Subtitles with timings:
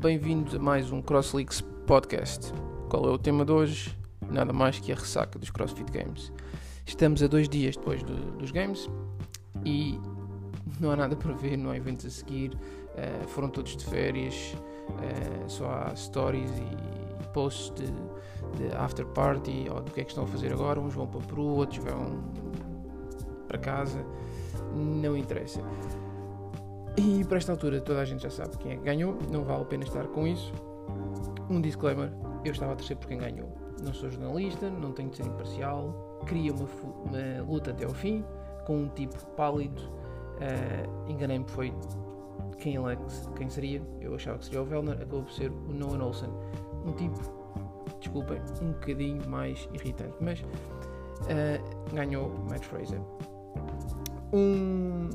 [0.00, 2.54] bem-vindos a mais um CrossLeaks Podcast.
[2.88, 3.94] Qual é o tema de hoje?
[4.30, 6.32] Nada mais que a ressaca dos CrossFit Games.
[6.86, 8.88] Estamos a dois dias depois do, dos Games
[9.62, 10.00] e
[10.80, 14.56] não há nada para ver, não há eventos a seguir, uh, foram todos de férias,
[14.88, 17.92] uh, só há stories e posts de,
[18.56, 20.80] de, after party ou do que é que estão a fazer agora.
[20.80, 22.24] Uns vão para Peru, outros vão
[23.46, 24.02] para casa,
[24.74, 25.60] não interessa.
[26.96, 29.62] E para esta altura toda a gente já sabe quem é que ganhou, não vale
[29.62, 30.52] a pena estar com isso.
[31.48, 32.12] Um disclaimer:
[32.44, 33.48] eu estava a torcer por quem ganhou.
[33.82, 36.20] Não sou jornalista, não tenho de ser imparcial.
[36.26, 36.68] Queria uma,
[37.06, 38.24] uma luta até ao fim,
[38.66, 39.80] com um tipo pálido.
[39.80, 41.72] Uh, Enganei-me, foi
[42.58, 42.98] quem, ele, é
[43.36, 43.82] quem seria.
[44.00, 46.30] Eu achava que seria o Vellner, acabou por ser o Noah Olsen.
[46.84, 47.18] Um tipo,
[48.00, 53.00] desculpem, um bocadinho mais irritante, mas uh, ganhou Matt Fraser.
[54.32, 55.10] Um,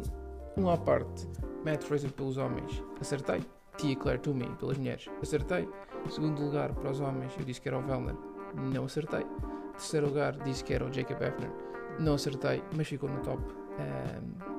[0.57, 1.27] um à parte
[1.65, 3.41] Matt Fraser pelos homens, acertei.
[3.77, 5.67] Tia Claire Toomey pelas mulheres, acertei.
[6.09, 8.15] Segundo lugar para os homens, eu disse que era o Vellner,
[8.53, 9.25] não acertei.
[9.73, 11.51] Terceiro lugar, disse que era o Jacob Efner,
[11.99, 13.41] não acertei, mas ficou no top.
[13.79, 14.55] Um,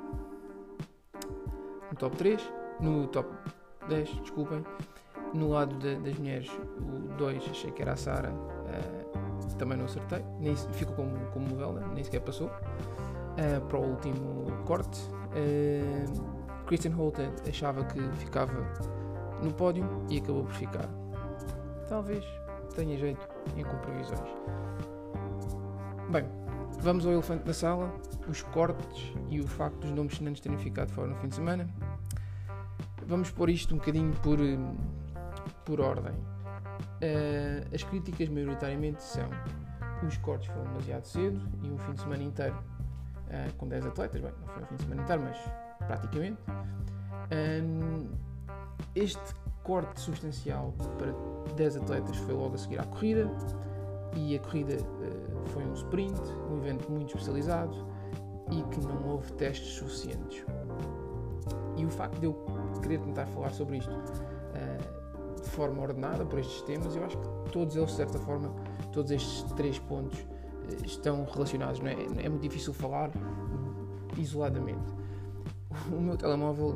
[1.90, 3.30] no top 3, no top
[3.88, 4.64] 10, desculpem.
[5.32, 9.86] No lado de, das mulheres, o 2 achei que era a Sara, uh, também não
[9.86, 12.50] acertei, nem, ficou como, como Vellner, nem sequer passou.
[13.36, 14.98] Uh, para o último corte.
[15.32, 18.52] Uh, Christian Holton achava que ficava
[19.42, 20.88] no pódio e acabou por ficar.
[21.88, 22.24] Talvez
[22.74, 24.28] tenha jeito em comprovisões.
[26.10, 26.24] Bem,
[26.80, 27.92] vamos ao elefante na sala,
[28.28, 31.68] os cortes e o facto dos nomes chinenses terem ficado fora no fim de semana.
[33.06, 34.38] Vamos pôr isto um bocadinho por,
[35.64, 36.12] por ordem.
[36.12, 39.28] Uh, as críticas maioritariamente são
[40.06, 42.56] os cortes foram demasiado cedo e um fim de semana inteiro
[43.28, 45.38] uh, com 10 atletas, bem, não foi um fim de semana inteiro, mas
[45.86, 46.42] praticamente.
[47.32, 48.08] Um,
[48.94, 51.12] este corte substancial para
[51.54, 53.28] 10 atletas foi logo a seguir à corrida
[54.14, 56.20] e a corrida uh, foi um sprint,
[56.50, 57.86] um evento muito especializado
[58.50, 60.44] e que não houve testes suficientes.
[61.76, 62.34] E o facto de eu
[62.80, 67.50] querer tentar falar sobre isto uh, de forma ordenada por estes temas, eu acho que
[67.50, 68.54] todos eles, de certa forma,
[68.92, 70.26] todos estes três pontos
[70.84, 71.80] estão relacionados.
[71.80, 71.94] Não é?
[71.94, 73.10] é muito difícil falar
[74.18, 74.96] isoladamente
[75.92, 76.74] o meu telemóvel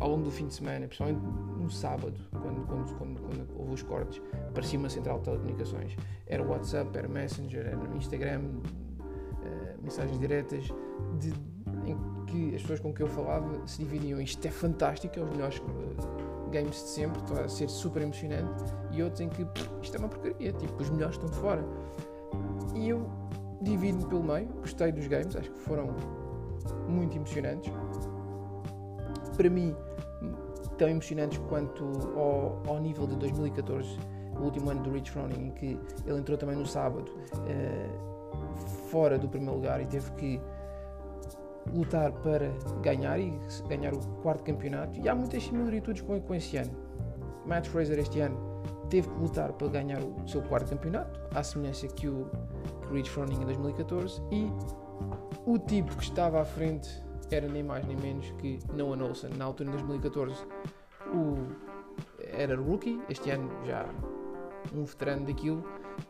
[0.00, 1.20] ao longo do fim de semana, principalmente
[1.58, 4.20] no sábado, quando, quando, quando, quando houve os cortes,
[4.54, 5.96] parecia uma central de telecomunicações.
[6.26, 10.64] Era WhatsApp, era Messenger, era Instagram, uh, mensagens diretas,
[11.18, 11.32] de,
[11.84, 11.96] em
[12.26, 14.20] que as pessoas com quem eu falava se dividiam.
[14.20, 18.64] Isto é fantástico, é os melhores uh, games de sempre, está a ser super emocionante,
[18.92, 21.64] e outros em que pff, isto é uma porcaria, tipo, os melhores estão de fora.
[22.74, 23.06] E eu
[23.60, 25.94] divido-me pelo meio, gostei dos games, acho que foram
[26.88, 27.72] muito emocionantes
[29.38, 29.74] para mim,
[30.76, 31.84] tão emocionantes quanto
[32.16, 33.88] ao, ao nível de 2014,
[34.36, 38.56] o último ano do Rich Froning, em que ele entrou também no sábado, uh,
[38.90, 40.40] fora do primeiro lugar e teve que
[41.72, 42.50] lutar para
[42.82, 44.98] ganhar e ganhar o quarto campeonato.
[44.98, 46.87] E há muitas similitudes com, com esse ano.
[47.48, 48.38] Matt Fraser este ano
[48.90, 52.30] teve que lutar para ganhar o seu quarto campeonato, à semelhança que o,
[52.92, 54.50] Rich Froning em 2014, e
[55.46, 56.88] o tipo que estava à frente
[57.30, 59.30] era nem mais nem menos que Noah Olsen.
[59.36, 60.34] Na altura, em 2014,
[61.12, 61.36] o,
[62.32, 63.86] era rookie, este ano já
[64.74, 65.62] um veterano daquilo,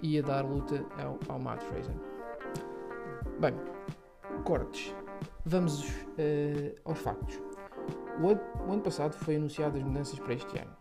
[0.02, 1.94] ia dar luta ao, ao Matt Fraser.
[3.40, 3.54] Bem,
[4.44, 4.94] cortes.
[5.44, 7.40] Vamos uh, aos factos.
[8.20, 10.77] O ano, o ano passado foi anunciado as mudanças para este ano.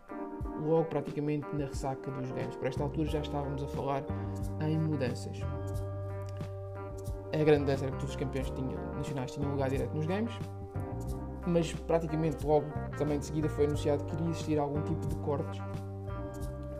[0.66, 2.56] Logo, praticamente na ressaca dos games.
[2.56, 4.04] Por esta altura já estávamos a falar
[4.62, 5.40] em mudanças
[7.34, 10.34] a grandeza era que todos os campeões tinham, nacionais tinham lugar direto nos games,
[11.46, 12.68] mas praticamente logo
[12.98, 15.62] também de seguida foi anunciado que iria existir algum tipo de cortes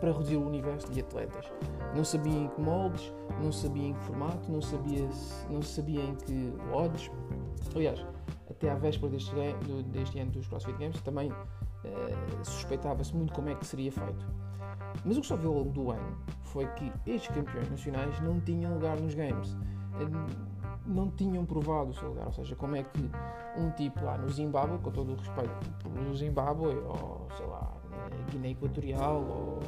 [0.00, 1.50] para reduzir o universo de atletas.
[1.94, 5.08] Não sabia em que moldes, não sabia em que formato, não sabia,
[5.50, 7.10] não sabia em que odds.
[7.74, 8.04] Aliás,
[8.50, 9.32] até à véspera deste,
[9.92, 11.32] deste ano dos CrossFit Games também
[11.84, 14.26] eh, suspeitava-se muito como é que seria feito.
[15.04, 18.40] Mas o que só viu ao longo do ano foi que estes campeões nacionais não
[18.40, 19.56] tinham lugar nos Games
[20.88, 22.26] não tinham provado o seu lugar.
[22.26, 23.10] Ou seja, como é que
[23.56, 28.30] um tipo lá no Zimbábue, com todo o respeito no Zimbábue, ou sei lá, na
[28.30, 29.60] Guiné Equatorial, ou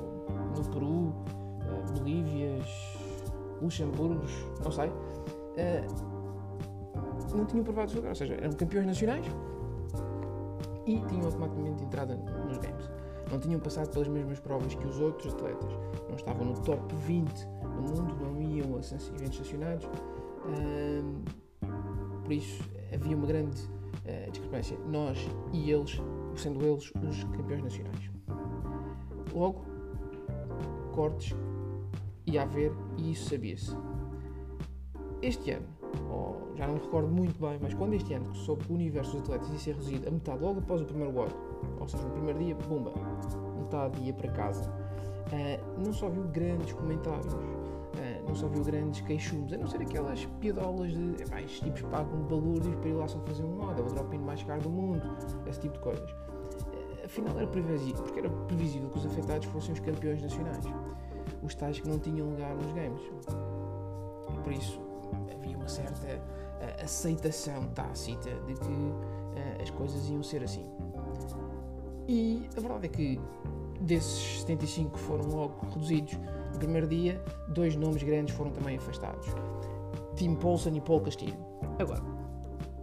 [0.57, 2.67] no Peru, uh, Bolívias,
[3.61, 4.33] Luxemburgos,
[4.65, 6.20] não sei, uh,
[7.37, 8.11] não tinham provado lugar.
[8.11, 9.27] Ou seja, eram campeões nacionais
[10.87, 12.91] e tinham automaticamente entrada nos games.
[13.31, 15.73] Não tinham passado pelas mesmas provas que os outros atletas.
[16.09, 18.81] Não estavam no top 20 no mundo, não iam a
[19.15, 19.89] eventos sancionados
[22.31, 22.63] por isso
[22.93, 24.79] havia uma grande uh, discrepância.
[24.89, 25.19] Nós
[25.53, 26.01] e eles,
[26.37, 28.11] sendo eles os campeões nacionais.
[29.35, 29.65] Logo,
[30.93, 31.37] cortes
[32.27, 33.77] ia haver e isso sabia-se.
[35.23, 35.67] Este ano,
[36.09, 36.30] ou
[36.61, 39.23] já não me recordo muito bem, mas quando este ano soube que o universo dos
[39.23, 41.35] atletas ia ser reduzido a metade logo após o primeiro WOD,
[41.81, 42.93] ou seja, no primeiro dia, bumba,
[43.59, 47.39] metade ia para casa, uh, não só viu grandes comentários, uh,
[48.29, 52.25] não só viu grandes queixumes, a não ser aquelas piadolas de epá, estes tipos pagam
[52.25, 55.17] balúrdios para ir lá só fazer um WOD, é o drop-in mais caro do mundo,
[55.49, 56.11] esse tipo de coisas.
[56.11, 60.67] Uh, afinal era previsível, porque era previsível que os afetados fossem os campeões nacionais,
[61.43, 63.01] os tais que não tinham lugar nos games.
[64.45, 64.79] Por isso,
[65.33, 66.21] havia uma certa
[66.83, 70.65] aceitação tácita de que uh, as coisas iam ser assim.
[72.09, 73.21] E a verdade é que
[73.81, 76.19] desses 75 que foram logo reduzidos,
[76.53, 79.27] no primeiro dia, dois nomes grandes foram também afastados:
[80.17, 81.39] Tim Paulson e Paul Castilho.
[81.79, 82.03] Agora,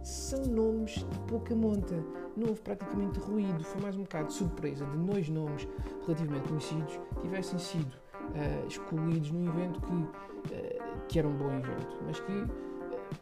[0.02, 1.94] são nomes de pouca monta.
[2.36, 5.66] Não houve praticamente ruído, foi mais um bocado de surpresa de dois nomes
[6.06, 11.98] relativamente conhecidos tivessem sido uh, excluídos num evento que, uh, que era um bom evento,
[12.06, 12.46] mas que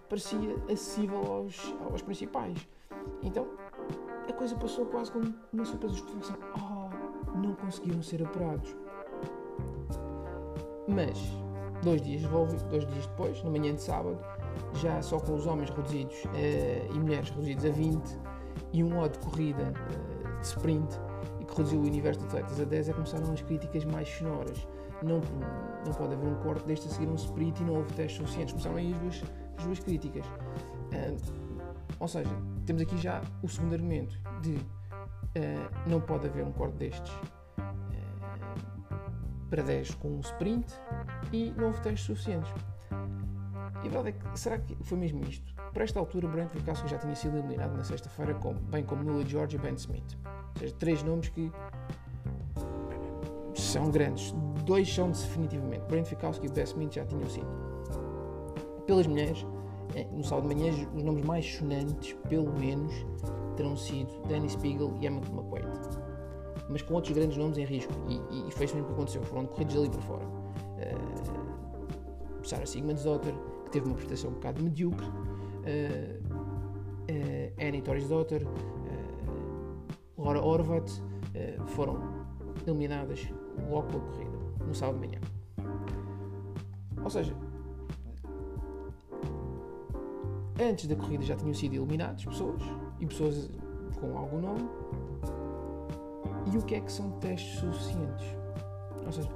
[0.09, 2.57] parecia acessível aos, aos principais.
[3.23, 3.47] Então
[4.29, 5.95] a coisa passou quase como uma surpresa.
[5.95, 8.77] Os pessoas oh, não conseguiram ser apurados.
[10.89, 11.19] Mas,
[11.83, 12.23] dois dias,
[12.71, 14.19] dois dias depois, na manhã de sábado,
[14.75, 18.21] já só com os homens reduzidos uh, e mulheres reduzidos a 20
[18.73, 20.89] e um modo de corrida uh, de sprint
[21.41, 24.67] e que reduziu o universo de atletas a 10, é começaram as críticas mais sonoras.
[25.03, 25.21] Não,
[25.85, 28.53] não pode haver um corte deste a seguir um sprint e não houve testes suficientes.
[28.53, 29.23] Começaram aí as duas,
[29.59, 30.27] as duas críticas.
[30.27, 31.47] Uh,
[31.99, 32.31] ou seja,
[32.65, 34.59] temos aqui já o segundo argumento de
[35.87, 37.13] não pode haver um corte destes
[39.51, 40.75] para 10 com um sprint
[41.33, 42.53] e não houve testes suficientes.
[43.83, 45.55] E a verdade é que, será que foi mesmo isto?
[45.73, 48.35] Por esta altura, Brent Vicasso já tinha sido eliminado na sexta-feira,
[48.71, 50.17] bem como Nula George e Ben Smith.
[50.25, 51.53] Ou seja, três nomes que
[53.55, 54.33] são grandes.
[54.65, 55.85] Dois são definitivamente.
[55.87, 57.66] Brent Fikowski e Ben Smith já tinham sido.
[58.87, 59.45] Pelas mulheres,
[59.95, 62.93] eh, no sábado de manhã, os nomes mais sonantes, pelo menos,
[63.57, 65.67] terão sido Danny Spiegel e Emma McQuaid.
[66.69, 67.93] Mas com outros grandes nomes em risco.
[68.09, 69.23] E, e, foi isso mesmo que aconteceu.
[69.23, 70.27] Foram corridos ali para fora.
[70.27, 73.35] Uh, Sarah Sigmundsdottir,
[73.65, 76.37] que teve uma prestação um bocado medíocre, uh,
[77.11, 82.27] uh, Annie Torresdottir, uh, Laura Horvat, uh, foram
[82.67, 83.29] eliminadas
[83.69, 85.21] logo pela corrida, no sábado de manhã.
[87.03, 87.35] Ou seja,
[90.61, 92.63] antes da corrida já tinham sido eliminadas pessoas,
[93.01, 93.51] e pessoas
[94.01, 94.69] com algum nome.
[96.53, 98.27] E o que é que são testes suficientes?
[99.05, 99.29] Ou seja,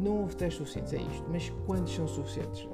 [0.00, 1.24] não houve testes suficientes, é isto.
[1.30, 2.68] Mas quantos são suficientes?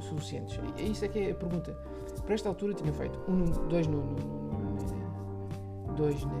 [0.00, 0.60] suficientes?
[0.76, 1.72] É isso é que é a pergunta.
[2.24, 4.16] Para esta altura tinham feito um, dois, no, no,
[5.86, 6.32] no, dois na,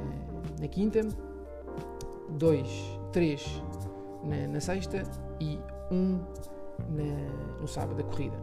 [0.60, 1.00] na, quinta,
[2.30, 2.68] dois,
[3.12, 3.62] três
[4.22, 5.02] na, na sexta
[5.40, 5.58] e
[5.90, 6.18] um
[6.88, 8.36] na, no sábado da corrida.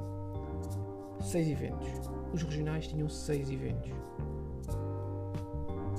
[1.21, 1.87] Seis eventos.
[2.33, 3.91] Os regionais tinham seis eventos.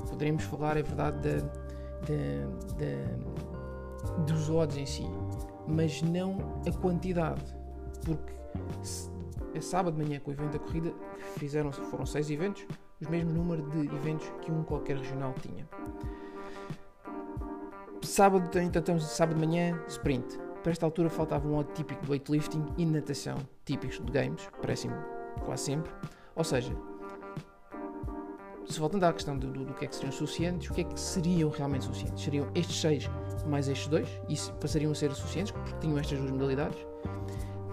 [0.09, 1.39] Poderemos falar, é verdade, da,
[2.07, 2.45] da,
[2.77, 5.07] da, dos odds em si
[5.67, 6.37] mas não
[6.67, 7.43] a quantidade,
[8.03, 8.33] porque
[9.53, 10.93] é sábado de manhã com o evento da corrida
[11.37, 12.65] fizeram foram seis eventos,
[13.01, 15.67] os mesmos número de eventos que um qualquer regional tinha.
[18.01, 20.37] Sábado, então estamos sábado de manhã, sprint.
[20.63, 24.89] Para esta altura faltava um modo típico de weightlifting e natação, típicos de games, parecem
[25.45, 25.91] quase sempre.
[26.35, 26.73] Ou seja,
[28.65, 30.83] se voltando à questão do, do, do, que é que seriam suficientes, o que é
[30.85, 32.23] que seriam realmente suficientes?
[32.23, 33.09] Seriam estes seis
[33.45, 36.77] mais estes dois, e passariam a ser suficientes, porque tinham estas duas modalidades.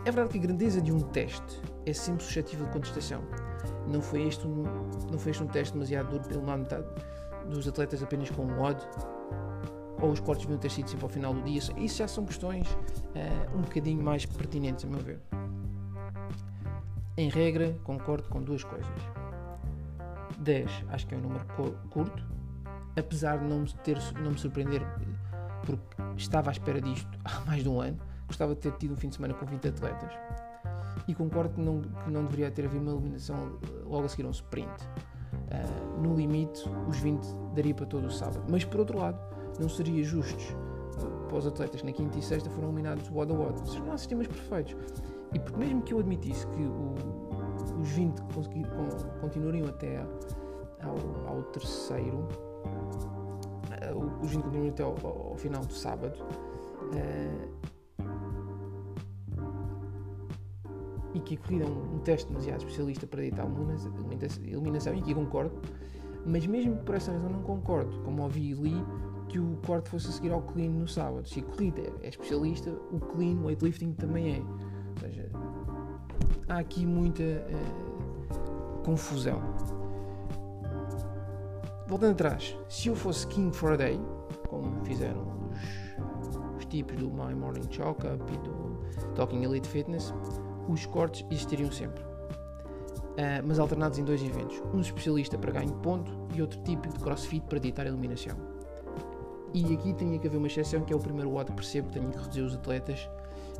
[0.04, 3.23] É verdade que a grandeza de um teste é sempre suscetível de contestação.
[3.87, 4.64] Não foi este um,
[5.11, 6.87] não foi este um teste demasiado duro pelo lado metade
[7.47, 8.80] dos atletas apenas com um odd,
[10.00, 11.61] ou os cortes deviam ter sido sempre ao final do dia.
[11.76, 15.21] Isso já são questões uh, um bocadinho mais pertinentes, a meu ver.
[17.16, 18.90] Em regra, concordo com duas coisas.
[20.38, 21.45] 10 acho que é um número
[21.90, 22.25] curto,
[22.97, 24.83] apesar de não me, ter, não me surpreender
[25.64, 27.99] porque estava à espera disto há mais de um ano.
[28.26, 30.12] Gostava de ter tido um fim de semana com 20 atletas.
[31.09, 34.28] E concordo que não, que não deveria ter havido uma eliminação logo a seguir a
[34.28, 34.71] um sprint.
[34.71, 38.45] Uh, no limite, os 20 daria para todo o sábado.
[38.49, 39.19] Mas por outro lado,
[39.61, 40.57] não seria justo
[41.29, 43.79] para os atletas que na quinta e sexta foram eliminados wad a wad.
[43.79, 44.76] Não há sistemas perfeitos.
[45.33, 46.95] E porque mesmo que eu admitisse que o,
[47.81, 48.21] os 20
[49.21, 49.99] continuariam até
[50.83, 52.26] ao, ao terceiro,
[53.95, 56.19] uh, os 20 continuam até ao, ao, final do sábado.
[56.93, 57.61] Uh,
[61.12, 63.75] e que a corrida é um, um, teste demasiado especialista para deitar uma
[64.45, 65.52] eliminação, e aqui concordo.
[66.25, 68.85] Mas mesmo por essa razão não concordo, como ouvi e li,
[69.31, 71.27] que o corte fosse a seguir ao clean no sábado.
[71.29, 71.73] Se clean
[72.03, 74.41] é, especialista, o clean, weightlifting também é.
[74.41, 75.31] Ou seja,
[76.49, 79.41] há aqui muita uh, confusão.
[81.87, 84.01] Voltando atrás, se eu fosse King for a Day,
[84.49, 85.49] como fizeram
[86.21, 90.13] os, os tipos do My Morning Chalk Up e do Talking Elite Fitness,
[90.69, 92.03] os cortes existiriam sempre.
[92.03, 96.89] Uh, mas alternados em dois eventos, um especialista para ganho de ponto e outro tipo
[96.89, 98.50] de crossfit para ditar a eliminação.
[99.52, 102.19] E aqui tem que haver uma exceção que é o primeiro WOD percebo tenho que
[102.19, 103.09] reduzir os atletas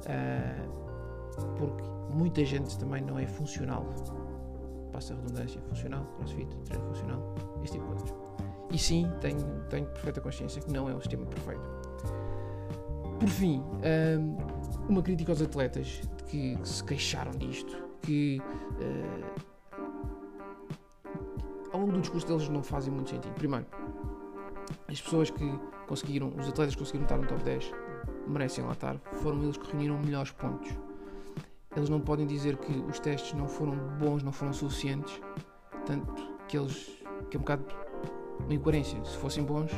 [0.00, 0.80] uh,
[1.56, 1.82] porque
[2.12, 3.87] muita gente também não é funcional.
[4.92, 8.14] Passa a redundância, funcional, crossfit, treino funcional, este tipo de coisas.
[8.73, 11.62] E sim, tenho, tenho perfeita consciência que não é o sistema perfeito.
[13.18, 18.40] Por fim, uh, uma crítica aos atletas que, que se queixaram disto, que
[18.80, 19.40] uh,
[21.73, 23.32] ao longo do discurso deles não fazem muito sentido.
[23.35, 23.66] Primeiro,
[24.90, 27.73] as pessoas que conseguiram, os atletas que conseguiram estar no top 10
[28.26, 30.70] merecem lá estar, foram eles que reuniram melhores pontos.
[31.76, 35.20] Eles não podem dizer que os testes não foram bons, não foram suficientes,
[35.87, 36.12] tanto
[36.49, 37.64] que eles, que é um bocado
[38.40, 39.70] uma incoerência, se fossem bons,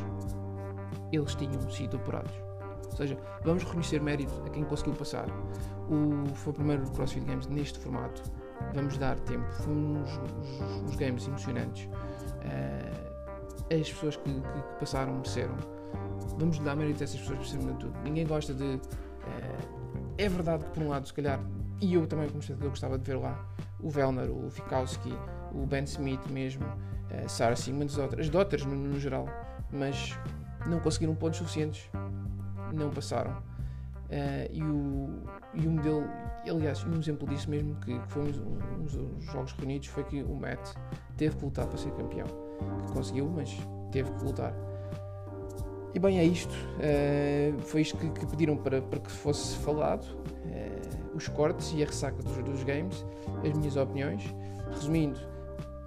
[1.12, 2.32] eles tinham sido operados.
[2.86, 5.26] Ou seja, vamos reconhecer mérito a quem conseguiu passar.
[5.90, 8.22] O, foi o primeiro CrossFit Games neste formato.
[8.74, 9.50] Vamos dar tempo.
[9.52, 11.84] Foi uns, uns, uns games emocionantes.
[11.84, 13.11] Uh,
[13.80, 15.56] as pessoas que, que, que passaram mereceram.
[16.38, 17.92] Vamos dar mérito a essas pessoas de tudo.
[18.04, 18.64] Ninguém gosta de.
[18.64, 18.80] Uh,
[20.18, 21.40] é verdade que, por um lado, se calhar,
[21.80, 23.46] e eu também, como espectador, gostava de ver lá
[23.80, 25.12] o Vellner, o Fikowski,
[25.52, 29.26] o Ben Smith mesmo, uh, Sarah Sigmund, as Dotters no, no, geral,
[29.70, 30.16] mas
[30.66, 31.88] não conseguiram pontos suficientes,
[32.72, 33.32] não passaram.
[33.32, 35.22] Uh, e, o,
[35.54, 36.04] e o modelo,
[36.46, 40.22] aliás, um exemplo disso mesmo, que, que foi um, um, uns jogos reunidos, foi que
[40.22, 40.74] o Matt
[41.16, 42.51] teve que lutar para ser campeão
[42.92, 43.56] conseguiu, mas
[43.90, 44.54] teve que lutar.
[45.94, 46.52] E bem, é isto.
[46.52, 50.04] Uh, foi isto que, que, pediram para, para que fosse falado.
[50.04, 53.04] Uh, os cortes e a ressaca dos, dos games,
[53.46, 54.22] as minhas opiniões.
[54.70, 55.20] Resumindo,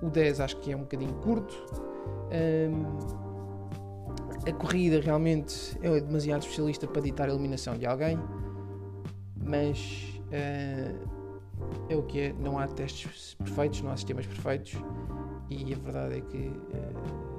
[0.02, 1.56] o 10 acho que é um bocadinho curto.
[2.32, 3.26] Um,
[4.48, 8.20] a corrida realmente é demasiado especialista para ditar a eliminação de alguém,
[9.36, 11.10] mas uh,
[11.90, 12.34] é o que é.
[12.34, 14.76] Não há testes perfeitos, não há sistemas perfeitos
[15.50, 16.38] e a verdade é que.
[16.38, 17.36] Uh...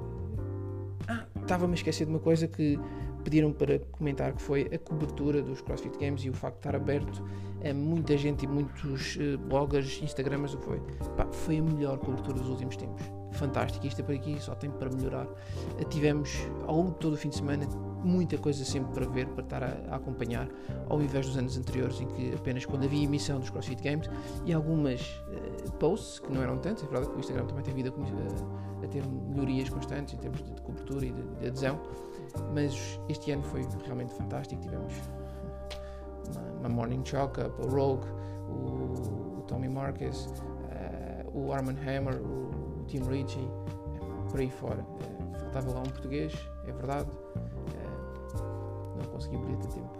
[1.07, 2.77] Ah, estava-me a esquecer de uma coisa que
[3.23, 6.75] pediram para comentar que foi a cobertura dos CrossFit Games e o facto de estar
[6.75, 7.23] aberto
[7.63, 10.81] a muita gente e muitos uh, bloggers, Instagramers, o que foi.
[11.15, 13.16] Pá, foi a melhor cobertura dos últimos tempos.
[13.31, 15.25] Fantástico, isto é por aqui, só tem para melhorar.
[15.25, 16.31] Uh, tivemos
[16.65, 17.67] ao longo de todo o fim de semana
[18.03, 20.47] muita coisa sempre para ver, para estar a, a, acompanhar,
[20.87, 24.09] ao invés dos anos anteriores em que apenas quando havia emissão dos CrossFit Games
[24.45, 27.73] e algumas uh, posts, que não eram tantos, é verdade que o Instagram também tem
[27.73, 31.47] vindo a, a, a ter melhorias constantes em termos de, de cobertura e de, de,
[31.47, 31.79] adesão,
[32.53, 34.93] mas este ano foi realmente fantástico, tivemos
[36.33, 38.07] uma, uma Morning Chalk Up, o Rogue,
[38.47, 42.46] o, o Tommy Marcus, uh, o Arman Hammer, o
[42.87, 43.47] Tim Ritchie,
[44.29, 44.81] por aí fora.
[44.81, 46.33] Uh, faltava lá um português,
[46.67, 47.09] é verdade,
[48.97, 49.99] não consegui bilhete a tempo.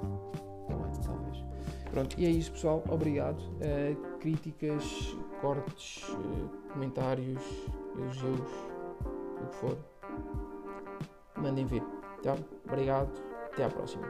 [0.70, 1.44] Um ano, talvez.
[1.92, 2.84] Pronto, e é isso, pessoal.
[2.90, 3.38] Obrigado.
[4.20, 6.04] Críticas, cortes,
[6.74, 7.42] comentários,
[7.98, 8.52] elogios,
[9.42, 9.78] o que for.
[11.38, 11.84] Mandem vir.
[12.24, 12.36] Tá?
[12.66, 13.12] Obrigado.
[13.54, 14.04] Até à próxima.